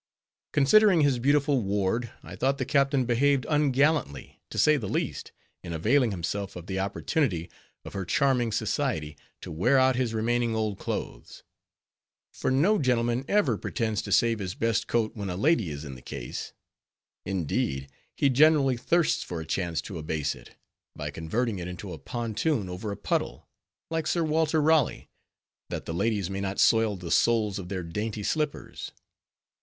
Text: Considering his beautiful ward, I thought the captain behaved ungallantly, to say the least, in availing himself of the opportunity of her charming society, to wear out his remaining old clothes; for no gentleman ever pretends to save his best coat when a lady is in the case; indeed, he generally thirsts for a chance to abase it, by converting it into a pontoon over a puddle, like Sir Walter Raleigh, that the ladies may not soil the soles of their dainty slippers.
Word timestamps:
Considering 0.51 1.01
his 1.01 1.19
beautiful 1.19 1.61
ward, 1.61 2.09
I 2.23 2.35
thought 2.35 2.57
the 2.57 2.65
captain 2.65 3.05
behaved 3.05 3.45
ungallantly, 3.47 4.41
to 4.49 4.57
say 4.57 4.75
the 4.75 4.89
least, 4.89 5.31
in 5.63 5.73
availing 5.73 6.09
himself 6.09 6.55
of 6.55 6.65
the 6.65 6.79
opportunity 6.79 7.51
of 7.85 7.93
her 7.93 8.03
charming 8.03 8.51
society, 8.51 9.15
to 9.41 9.51
wear 9.51 9.77
out 9.77 9.95
his 9.95 10.15
remaining 10.15 10.55
old 10.55 10.79
clothes; 10.79 11.43
for 12.33 12.49
no 12.49 12.79
gentleman 12.79 13.23
ever 13.27 13.59
pretends 13.59 14.01
to 14.01 14.11
save 14.11 14.39
his 14.39 14.55
best 14.55 14.87
coat 14.87 15.15
when 15.15 15.29
a 15.29 15.35
lady 15.35 15.69
is 15.69 15.85
in 15.85 15.93
the 15.93 16.01
case; 16.01 16.51
indeed, 17.23 17.87
he 18.17 18.27
generally 18.27 18.77
thirsts 18.77 19.21
for 19.21 19.39
a 19.39 19.45
chance 19.45 19.81
to 19.83 19.99
abase 19.99 20.33
it, 20.33 20.55
by 20.95 21.11
converting 21.11 21.59
it 21.59 21.67
into 21.67 21.93
a 21.93 21.99
pontoon 21.99 22.69
over 22.69 22.91
a 22.91 22.97
puddle, 22.97 23.47
like 23.91 24.07
Sir 24.07 24.23
Walter 24.23 24.63
Raleigh, 24.63 25.11
that 25.69 25.85
the 25.85 25.93
ladies 25.93 26.27
may 26.27 26.41
not 26.41 26.59
soil 26.59 26.95
the 26.97 27.11
soles 27.11 27.59
of 27.59 27.69
their 27.69 27.83
dainty 27.83 28.23
slippers. 28.23 28.91